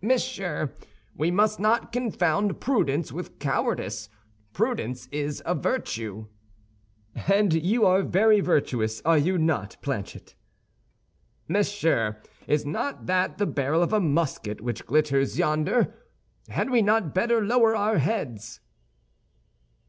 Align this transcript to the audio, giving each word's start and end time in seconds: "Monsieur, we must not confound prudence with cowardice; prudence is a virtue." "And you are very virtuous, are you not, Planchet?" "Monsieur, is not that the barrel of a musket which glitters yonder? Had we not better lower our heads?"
"Monsieur, 0.00 0.74
we 1.14 1.30
must 1.30 1.60
not 1.60 1.92
confound 1.92 2.58
prudence 2.60 3.12
with 3.12 3.38
cowardice; 3.38 4.08
prudence 4.52 5.06
is 5.12 5.40
a 5.46 5.54
virtue." 5.54 6.26
"And 7.32 7.52
you 7.54 7.86
are 7.86 8.02
very 8.02 8.40
virtuous, 8.40 9.00
are 9.04 9.16
you 9.18 9.38
not, 9.38 9.76
Planchet?" 9.80 10.34
"Monsieur, 11.46 12.20
is 12.48 12.66
not 12.66 13.06
that 13.06 13.38
the 13.38 13.46
barrel 13.46 13.84
of 13.84 13.92
a 13.92 14.00
musket 14.00 14.60
which 14.60 14.84
glitters 14.84 15.38
yonder? 15.38 15.94
Had 16.48 16.68
we 16.70 16.82
not 16.82 17.14
better 17.14 17.40
lower 17.40 17.76
our 17.76 17.98
heads?" 17.98 18.58